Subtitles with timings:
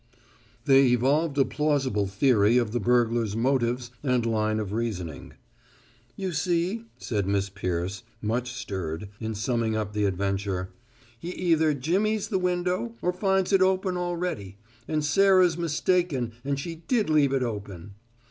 [0.65, 5.33] They evolved a plausible theory of the burglar's motives and line of reasoning.
[6.15, 10.71] "You see," said Miss Peirce, much stirred, in summing up the adventure,
[11.19, 16.77] "he either jimmies the window, or finds it open already, and Sarah's mistaken and she
[16.87, 17.93] did leave it open!